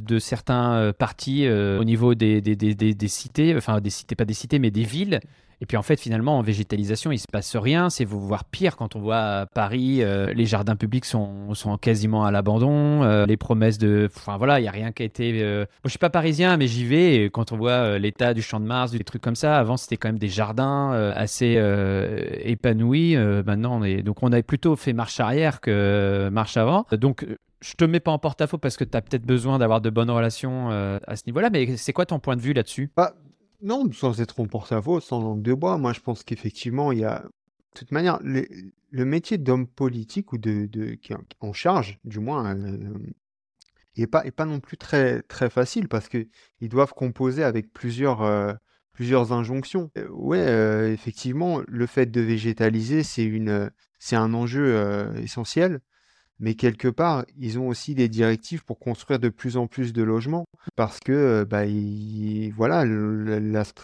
[0.00, 4.34] de certains partis au niveau des, des, des, des, cités enfin des cités pas des
[4.34, 5.20] cités mais des villes
[5.60, 7.88] Et puis en fait, finalement, en végétalisation, il se passe rien.
[7.88, 12.24] C'est voire pire quand on voit à Paris, euh, les jardins publics sont, sont quasiment
[12.24, 13.02] à l'abandon.
[13.02, 14.08] Euh, les promesses de.
[14.14, 15.42] Enfin voilà, il n'y a rien qui a été.
[15.42, 17.16] Euh, Moi, je suis pas parisien, mais j'y vais.
[17.16, 19.96] Et quand on voit l'état du champ de Mars, des trucs comme ça, avant, c'était
[19.96, 21.60] quand même des jardins assez
[22.44, 23.16] épanouis.
[23.16, 24.02] maintenant, on est...
[24.02, 26.86] donc on a plutôt fait marche arrière que marche avant.
[26.92, 27.26] Donc
[27.62, 30.10] je te mets pas en porte-à-faux parce que tu as peut-être besoin d'avoir de bonnes
[30.10, 32.90] relations à ce niveau-là, mais c'est quoi ton point de vue là-dessus?
[32.96, 33.14] Bah,
[33.62, 37.04] non, sans être en porte-à-faux, sans langue de bois, moi je pense qu'effectivement, il y
[37.04, 37.22] a.
[37.22, 42.94] De toute manière, le, métier d'homme politique ou de, qui en charge, du moins, euh,
[43.98, 46.28] n'est pas, est pas non plus très, très facile parce qu'ils
[46.70, 48.54] doivent composer avec plusieurs, euh,
[48.92, 49.90] plusieurs injonctions.
[49.98, 53.30] Euh, ouais, effectivement, le fait de végétaliser, c'est
[53.98, 55.80] c'est un enjeu essentiel
[56.38, 60.02] mais quelque part, ils ont aussi des directives pour construire de plus en plus de
[60.02, 60.44] logements
[60.74, 61.62] parce que, bah,
[62.54, 62.84] voilà,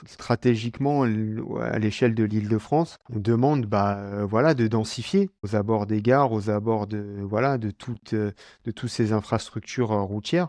[0.07, 6.33] stratégiquement, à l'échelle de l'Île-de-France, on demande, bah, voilà, de densifier aux abords des gares,
[6.33, 10.49] aux abords de, voilà, de toutes, de toutes ces infrastructures routières.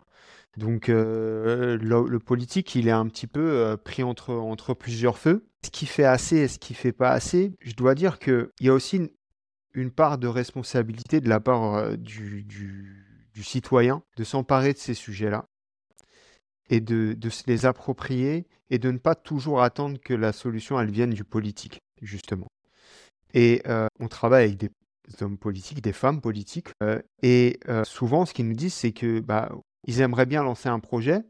[0.57, 5.45] Donc, le, politique, il est un petit peu pris entre, entre plusieurs feux.
[5.65, 8.67] Ce qui fait assez et ce qui fait pas assez, je dois dire qu'il y
[8.67, 9.09] a aussi
[9.73, 15.45] une part de responsabilité de la part du, du, citoyen de s'emparer de ces sujets-là
[16.69, 20.91] et de, se les approprier et de ne pas toujours attendre que la solution elle
[20.91, 22.47] vienne du politique, justement.
[23.33, 23.61] Et
[23.99, 24.69] on travaille avec des
[25.21, 26.69] hommes politiques, des femmes politiques,
[27.21, 29.51] et souvent ce qu'ils nous disent, c'est que bah,
[29.85, 31.23] ils aimeraient bien lancer un projet,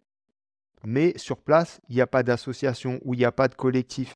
[0.86, 4.13] mais sur place, il n'y a pas d'association ou il n'y a pas de collectif.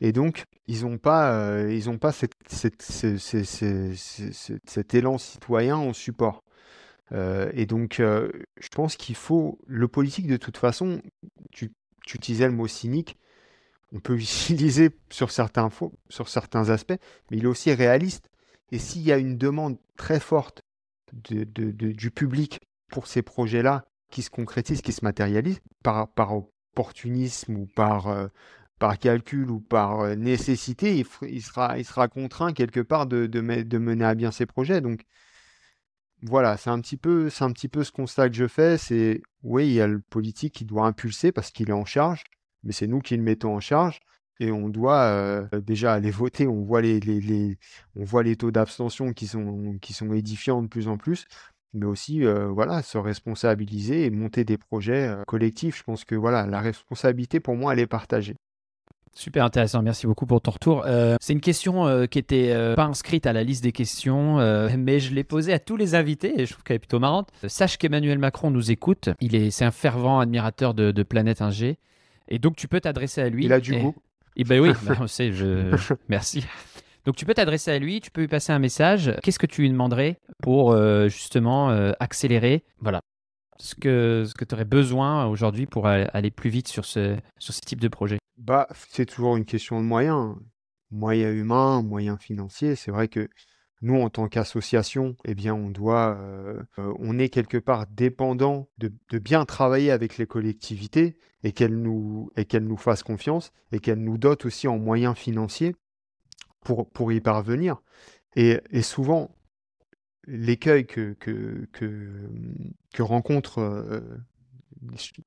[0.00, 2.84] Et donc, ils n'ont pas, euh, ils pas cet
[4.94, 6.42] élan citoyen en support.
[7.12, 9.58] Euh, et donc, euh, je pense qu'il faut.
[9.66, 11.00] Le politique, de toute façon,
[11.50, 11.72] tu,
[12.12, 13.16] utilisais le mot cynique,
[13.92, 15.70] on peut l'utiliser sur certains,
[16.08, 16.98] sur certains aspects,
[17.30, 18.28] mais il est aussi réaliste.
[18.72, 20.62] Et s'il y a une demande très forte
[21.12, 28.28] du public pour ces projets-là qui se concrétisent, qui se matérialisent, par opportunisme ou par
[28.78, 34.04] par calcul ou par nécessité, il, sera, il sera contraint quelque part de, de, mener
[34.04, 34.80] à bien ses projets.
[34.80, 35.02] Donc
[36.22, 38.78] voilà, c'est un petit peu, un petit peu ce constat que je fais.
[38.78, 42.24] C'est oui, il y a le politique qui doit impulser parce qu'il est en charge,
[42.64, 44.00] mais c'est nous qui le mettons en charge.
[44.38, 46.46] Et on doit déjà aller voter.
[46.46, 47.58] On voit les,
[47.94, 51.26] on voit les taux d'abstention qui sont, qui sont édifiants de plus en plus
[51.72, 55.78] mais aussi voilà se responsabiliser et monter des projets collectifs.
[55.78, 58.36] Je pense que voilà la responsabilité pour moi elle est partagée.
[59.16, 60.82] Super intéressant, merci beaucoup pour ton retour.
[60.84, 64.36] Euh, c'est une question euh, qui était euh, pas inscrite à la liste des questions,
[64.76, 67.30] mais je l'ai posée à tous les invités et je trouve qu'elle est plutôt marrante.
[67.46, 71.76] Sache qu'Emmanuel Macron nous écoute, il est, c'est un fervent admirateur de, Planète 1G,
[72.28, 73.46] et donc tu peux t'adresser à lui.
[73.46, 73.94] Il a du goût.
[74.36, 75.74] Et ben oui, bah, on sait, je...
[76.10, 76.44] merci.
[77.06, 79.14] Donc tu peux t'adresser à lui, tu peux lui passer un message.
[79.22, 80.76] Qu'est-ce que tu lui demanderais pour
[81.08, 83.00] justement accélérer Voilà,
[83.58, 87.54] ce que, ce que tu aurais besoin aujourd'hui pour aller plus vite sur ce, sur
[87.54, 88.18] ce type de projet?
[88.36, 90.36] Bah, C'est toujours une question de moyens.
[90.90, 92.76] Moyens humains, moyens financiers.
[92.76, 93.28] C'est vrai que
[93.82, 98.68] nous, en tant qu'association, eh bien, on doit, euh, euh, on est quelque part dépendant
[98.78, 103.52] de, de, bien travailler avec les collectivités et qu'elles nous, et qu'elles nous fassent confiance
[103.72, 105.76] et qu'elles nous dotent aussi en moyens financiers
[106.64, 107.82] pour, pour y parvenir.
[108.34, 109.36] Et, et souvent,
[110.26, 114.00] l'écueil que, que, que, rencontrent euh,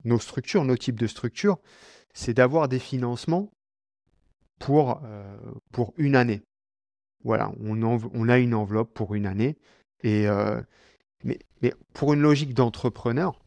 [0.04, 1.60] nos structures, nos types de structures,
[2.13, 3.52] c'est d'avoir des financements
[4.60, 5.38] pour, euh,
[5.72, 6.41] pour une année.
[7.24, 9.58] Voilà, on, a une enveloppe pour une année.
[10.04, 10.62] Et, euh,
[11.24, 13.39] mais, mais, pour une logique d'entrepreneur,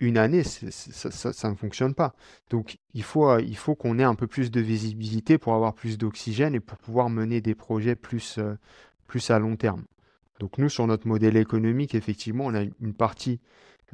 [0.00, 2.14] une année, ça, ça, ne fonctionne pas.
[2.50, 5.98] Donc il faut, il faut qu'on ait un peu plus de visibilité pour avoir plus
[5.98, 8.38] d'oxygène et pour pouvoir mener des projets plus,
[9.06, 9.84] plus à long terme.
[10.40, 13.40] Donc nous, sur notre modèle économique, effectivement, on a une partie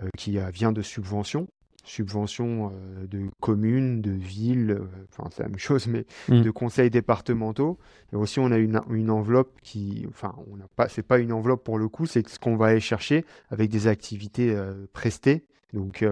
[0.01, 1.49] euh, qui vient de subventions,
[1.85, 6.43] subventions euh, de communes, de villes, euh, enfin c'est la même chose, mais mmh.
[6.43, 7.79] de conseils départementaux.
[8.13, 11.33] Et aussi, on a une, une enveloppe qui, enfin, on n'a pas, c'est pas une
[11.33, 14.57] enveloppe pour le coup, c'est ce qu'on va aller chercher avec des activités
[14.93, 16.05] prestées, donc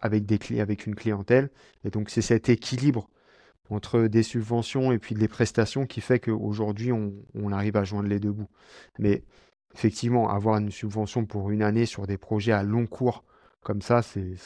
[0.00, 1.50] avec des avec une clientèle.
[1.84, 3.08] Et donc c'est cet équilibre
[3.70, 8.08] entre des subventions et puis des prestations qui fait qu'aujourd'hui on, on arrive à joindre
[8.08, 8.48] les deux bouts.
[8.98, 9.24] Mais
[9.76, 13.24] effectivement, avoir une subvention pour une année sur des projets à long cours,
[13.66, 14.36] comme ça, c'est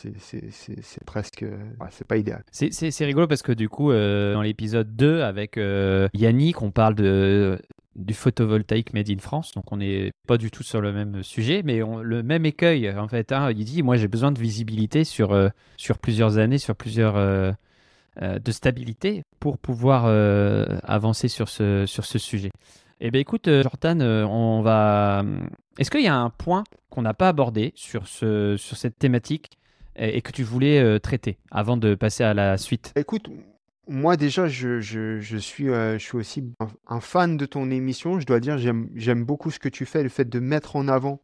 [1.05, 1.45] presque.
[1.91, 2.43] c'est pas idéal.
[2.53, 6.95] C'est rigolo parce que du coup, euh, dans l'épisode 2, avec euh, Yannick, on parle
[6.95, 7.61] de,
[7.97, 9.53] du photovoltaïque made in France.
[9.53, 13.09] Donc, on n'est pas du tout sur le même sujet, mais le même écueil, en
[13.09, 13.31] fait.
[13.31, 15.51] Hein, il dit Moi, j'ai besoin de visibilité sur, euh,
[16.01, 17.17] plusieurs années, sur plusieurs
[18.23, 20.07] de stabilité pour pouvoir
[20.83, 22.53] avancer sur ce, sur ce sujet.
[23.03, 25.25] Eh bien, écoute, Jordan, on va.
[25.79, 29.59] Est-ce qu'il y a un point qu'on n'a pas abordé sur, ce, sur cette thématique
[29.97, 32.93] et, que tu voulais traiter avant de passer à la suite?
[32.97, 33.31] Écoute,
[33.89, 36.45] moi déjà, je, je, suis, je suis aussi
[36.87, 38.21] un, fan de ton émission.
[38.21, 41.23] Je dois dire, j'aime beaucoup ce que tu fais, le fait de mettre en avant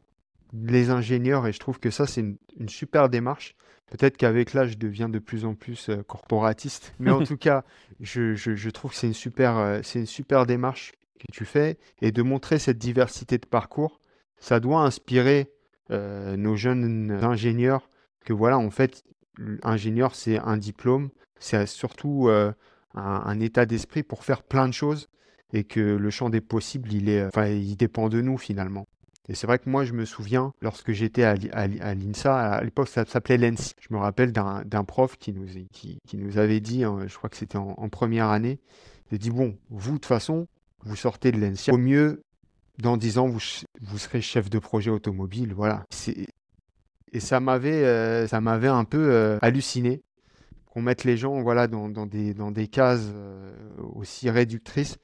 [0.53, 3.55] les ingénieurs, et je trouve que ça, c'est une, super démarche.
[3.85, 7.63] Peut-être qu'avec l'âge, je deviens de plus en plus corporatiste, mais en tout cas,
[7.99, 12.11] je, je, trouve que c'est une, super, c'est une super démarche que tu fais, et
[12.11, 13.99] de montrer cette diversité de parcours,
[14.37, 15.51] ça doit inspirer
[15.89, 17.89] nos jeunes ingénieurs
[18.25, 19.05] que voilà, en fait,
[19.63, 22.53] ingénieur, c'est un diplôme, c'est surtout un,
[22.93, 25.07] un, état d'esprit pour faire plein de choses,
[25.53, 28.85] et que le champ des possibles, il, est, il dépend de nous finalement.
[29.29, 33.05] Et c'est vrai que moi, je me souviens, lorsque j'étais à, l'INSA, à l'époque, ça
[33.05, 33.73] s'appelait l'ENSI.
[33.79, 37.35] Je me rappelle d'un prof qui nous, qui, nous avait dit, hein, je crois que
[37.35, 38.59] c'était en, première année,
[39.11, 40.47] il a dit, bon, vous, de toute façon,
[40.87, 42.23] vous sortez de l'ENSI, au mieux,
[42.79, 43.41] dans dix ans, vous,
[43.81, 45.53] vous serez chef de projet automobile.
[45.53, 45.85] Voilà.
[47.11, 50.01] Et ça m'avait euh, ça m'avait un peu euh, halluciné
[50.67, 53.51] qu'on mette les gens voilà, dans, des, dans des cases euh,
[53.95, 54.97] aussi réductrices.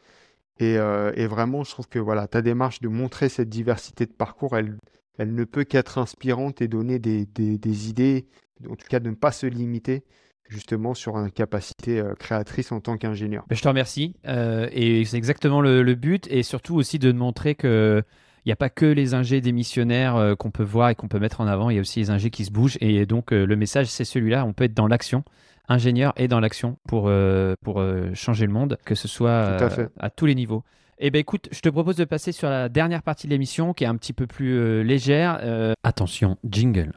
[0.62, 4.56] Euh, et, vraiment, je trouve que voilà, ta démarche de montrer cette diversité de parcours,
[4.56, 4.78] elle,
[5.18, 8.28] elle ne peut qu'être inspirante et donner des, des, idées,
[8.70, 10.04] en tout cas de ne pas se limiter
[10.50, 13.46] justement sur une capacité euh, créatrice en tant qu'ingénieur.
[13.50, 14.16] Ben, je te remercie.
[14.28, 16.28] Euh, et c'est exactement le, but.
[16.30, 18.04] Et surtout aussi de montrer que
[18.46, 21.40] il n'y a pas que les ingés démissionnaires qu'on peut voir et qu'on peut mettre
[21.40, 22.78] en avant, il y a aussi les ingés qui se bougent.
[22.82, 25.24] Et donc le message, c'est celui-là, on peut être dans l'action
[25.70, 29.88] ingénieur et dans l'action pour, euh, pour euh, changer le monde, que ce soit euh,
[30.00, 30.64] à, tous les niveaux.
[31.00, 33.84] Eh bien écoute, je te propose de passer sur la dernière partie de l'émission qui
[33.84, 35.40] est un petit peu plus légère.
[35.84, 36.94] attention, jingle.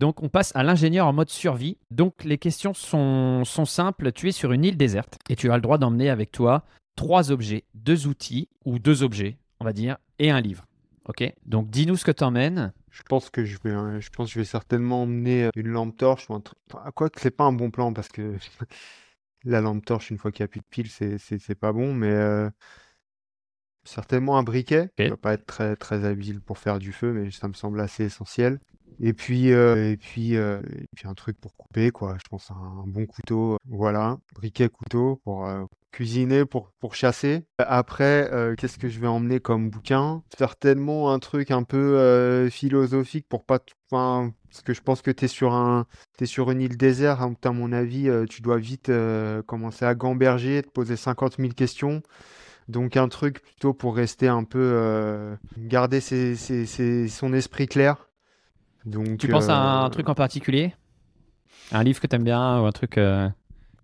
[0.00, 1.78] Donc on passe à l'ingénieur en mode survie.
[1.90, 4.12] Donc les questions sont, sont, simples.
[4.12, 6.64] Tu es sur une île déserte et tu as le droit d'emmener avec toi
[6.96, 10.64] trois objets, deux outils ou deux objets, on va dire, et un livre.
[11.08, 11.22] Ok?
[11.44, 12.72] Donc dis-nous ce que tu emmènes.
[12.90, 15.68] Je pense que je vais, euh, je pense que je vais certainement emmener euh, une
[15.68, 16.58] lampe torche ou un truc.
[16.94, 18.36] Quoi que c'est pas un bon plan parce que
[19.44, 21.94] la lampe torche, une fois qu'il n'y a plus de piles, c'est, c'est, pas bon,
[21.94, 22.50] mais euh,
[23.84, 24.90] certainement un briquet.
[24.98, 25.10] Okay.
[25.10, 28.04] va pas être très, très habile pour faire du feu, mais ça me semble assez
[28.04, 28.58] essentiel.
[29.00, 32.16] Et puis, et puis, et puis un truc pour couper, quoi.
[32.22, 33.58] Je pense un, bon couteau.
[33.68, 35.46] Voilà, briquet, couteau pour
[35.96, 37.46] cuisiner pour, pour chasser.
[37.56, 40.22] Après, euh, qu'est-ce que je vais emmener comme bouquin?
[40.36, 43.60] Certainement un truc un peu euh, philosophique pour pas...
[43.90, 45.86] Enfin, parce que je pense que tu es, sur un,
[46.22, 48.92] sur une île désert, hein, à mon avis, euh, tu dois vite
[49.46, 52.02] commencer à gamberger, te poser 50 000 questions.
[52.68, 55.34] Donc un truc plutôt pour rester un peu...
[55.56, 58.05] garder son esprit clair.
[58.86, 60.72] Donc, tu penses à un truc en particulier?
[61.72, 62.98] Un livre que tu aimes bien ou un truc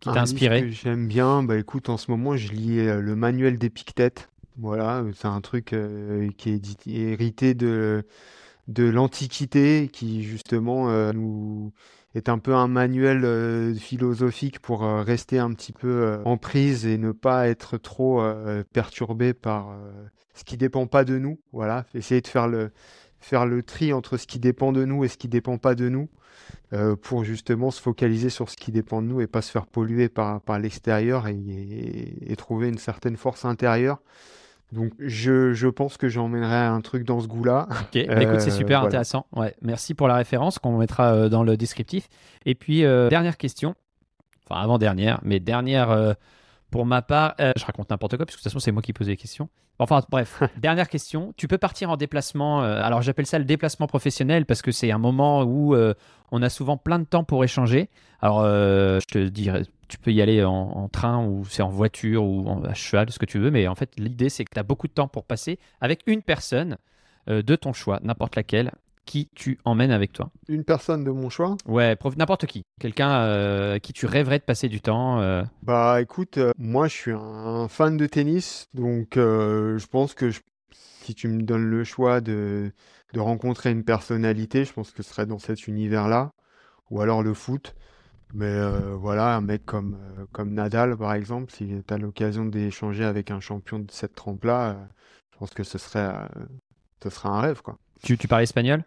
[0.02, 0.70] qui t'a inspiré?
[0.70, 1.42] J'aime bien.
[1.42, 4.28] Bah écoute, en ce moment, je lis euh, le manuel d'Épictète.
[4.58, 8.04] Voilà, euh, c'est un truc euh, qui est hérité de,
[8.68, 11.72] de l'Antiquité, qui justement nous
[12.14, 17.10] est un peu un manuel philosophique pour rester un petit peu en prise et ne
[17.10, 18.22] pas être trop
[18.74, 19.74] perturbé par
[20.34, 21.40] ce qui dépend pas de nous.
[21.52, 22.70] Voilà, essayer de faire le,
[23.22, 25.88] faire le tri entre ce qui dépend de nous et ce qui dépend pas de
[25.88, 26.08] nous.
[26.72, 29.66] Euh, pour justement se focaliser sur ce qui dépend de nous et pas se faire
[29.66, 34.00] polluer par, par l'extérieur et, trouver une certaine force intérieure.
[34.72, 37.68] Donc je, je pense que j'emmènerai un truc dans ce goût-là.
[37.70, 39.26] Ok, bah, écoute, c'est euh, super intéressant.
[39.36, 42.08] Ouais, merci pour la référence qu'on mettra euh, dans le descriptif.
[42.46, 43.74] Et puis, dernière question,
[44.46, 46.16] enfin avant-dernière, mais dernière
[46.72, 49.08] pour ma part, je raconte n'importe quoi, puisque de toute façon, c'est moi qui pose
[49.08, 49.48] les questions.
[49.78, 51.32] Enfin, bref, dernière question.
[51.36, 52.62] Tu peux partir en déplacement.
[52.62, 55.94] Euh, alors, j'appelle ça le déplacement professionnel parce que c'est un moment où euh,
[56.30, 57.88] on a souvent plein de temps pour échanger.
[58.20, 62.24] Alors, euh, je te dirais, tu peux y aller en, train ou c'est en voiture
[62.24, 63.50] ou en, à cheval, ce que tu veux.
[63.50, 66.22] Mais en fait, l'idée, c'est que tu as beaucoup de temps pour passer avec une
[66.22, 66.78] personne
[67.28, 68.72] de ton choix, n'importe laquelle,
[69.04, 72.62] qui tu emmènes avec toi Une personne de mon choix Ouais, n'importe qui.
[72.80, 75.42] Quelqu'un euh, qui tu rêverais de passer du temps euh.
[75.62, 80.30] Bah écoute, euh, moi je suis un fan de tennis, donc je pense que
[80.72, 82.72] si tu me donnes le choix de,
[83.12, 86.30] de rencontrer une personnalité, je pense que ce serait dans cet univers-là,
[86.90, 87.74] ou alors le foot.
[88.34, 88.56] Mais
[88.94, 89.98] voilà, un mec comme,
[90.32, 94.88] comme Nadal, par exemple, si tu as l'occasion d'échanger avec un champion de cette trempe-là,
[95.32, 96.14] je pense que ce serait,
[97.02, 97.60] ce serait un rêve.
[97.62, 97.76] quoi.
[98.02, 98.84] Tu, tu parles espagnol?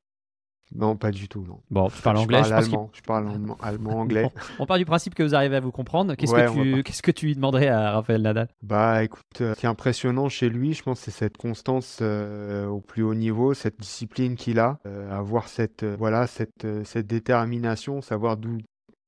[0.73, 1.59] Non, pas du tout, non.
[1.69, 4.23] Bon, tu parles Je parle je allemand, je parle allemand, allemand, anglais.
[4.23, 6.15] Bon, on part du principe que vous arrivez à vous comprendre.
[6.15, 8.47] Qu'est-ce Ouais, que tu qu'est-ce que tu lui demanderais à Raphaël Nadal?
[8.61, 12.67] Bah écoute, euh, ce qui est impressionnant chez lui, je pense, c'est cette constance euh,
[12.67, 17.07] au plus haut niveau, cette discipline qu'il a, euh, avoir cette euh, voilà cette cette
[17.07, 18.57] détermination, savoir d'où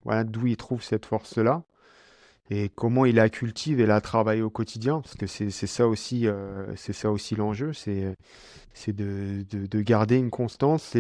[0.04, 1.64] voilà d'où il trouve cette force-là
[2.50, 6.28] et comment il la cultive et la travaille au quotidien, parce que c'est ça aussi
[6.28, 6.74] euh,
[7.06, 8.16] aussi l'enjeu, c'est
[8.88, 10.96] de, de de garder une constance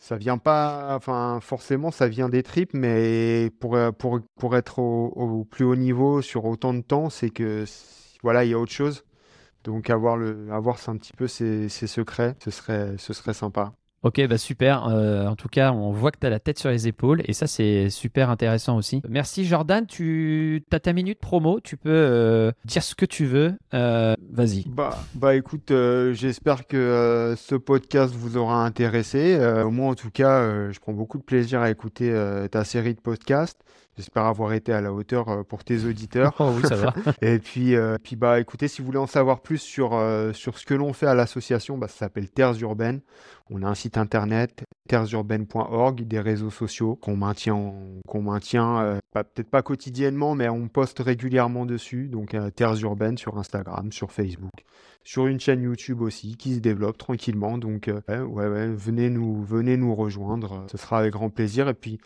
[0.00, 5.44] ça vient pas, enfin forcément ça vient des tripes, mais pour, pour, pour être au,
[5.44, 7.64] plus haut niveau sur autant de temps, c'est que
[8.22, 9.04] voilà, il y a autre chose.
[9.64, 13.74] Donc avoir le, avoir un petit peu ses, ses secrets, ce serait, ce serait sympa.
[14.02, 14.86] Ok, bah super.
[14.88, 17.34] Euh, en tout cas, on voit que tu as la tête sur les épaules et
[17.34, 19.02] ça, c'est super intéressant aussi.
[19.06, 23.52] Merci Jordan, tu as ta minute promo, tu peux euh, dire ce que tu veux.
[23.74, 24.64] Euh, Vas-y.
[24.68, 25.70] Bah, bah écoute,
[26.12, 29.38] j'espère que ce podcast vous aura intéressé.
[29.70, 32.10] Moi, en tout cas, je prends beaucoup de plaisir à écouter
[32.50, 33.60] ta série de podcasts.
[34.00, 36.34] J'espère avoir été à la hauteur euh, pour tes auditeurs.
[36.40, 36.94] Oh oui, ça va.
[37.20, 40.56] Et puis, euh, puis bah, écoutez, si vous voulez en savoir plus sur, euh, sur
[40.56, 43.02] ce que l'on fait à l'association, bah, ça s'appelle Terres Urbaines.
[43.50, 47.74] On a un site internet, terresurbaines.org, des réseaux sociaux qu'on maintient,
[48.08, 52.08] qu'on maintient euh, peut-être pas quotidiennement, mais on poste régulièrement dessus.
[52.08, 54.64] Donc, Terres Urbaines sur Instagram, sur Facebook,
[55.04, 57.58] sur une chaîne YouTube aussi qui se développe tranquillement.
[57.58, 60.66] Donc, euh, ouais, ouais, ouais, venez nous, venez nous rejoindre.
[60.70, 61.68] Ce sera avec grand plaisir.
[61.68, 61.98] Et puis,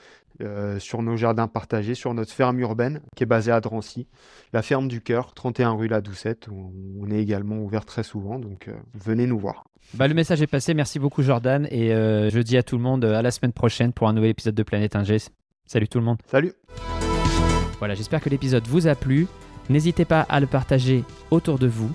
[0.43, 4.07] euh, sur nos jardins partagés, sur notre ferme urbaine qui est basée à Drancy,
[4.53, 6.49] la ferme du cœur, 31 rue La Doucette.
[6.49, 9.65] où On est également ouvert très souvent, donc euh, venez nous voir.
[9.95, 10.73] Bah, le message est passé.
[10.75, 14.09] Merci beaucoup Jordan et je dis à tout le monde à la semaine prochaine pour
[14.09, 15.29] un nouvel épisode de Planète 1G.
[15.67, 16.17] Salut tout le monde.
[16.27, 16.55] Salut
[17.79, 19.27] Voilà, j'espère que l'épisode vous a plu.
[19.69, 21.91] N'hésitez pas à le partager autour de vous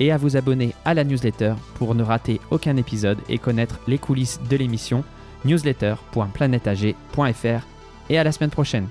[0.00, 3.98] et à vous abonner à la newsletter pour ne rater aucun épisode et connaître les
[3.98, 5.04] coulisses de l'émission
[5.44, 7.66] newsletter.planetag.fr
[8.10, 8.88] et à la semaine prochaine.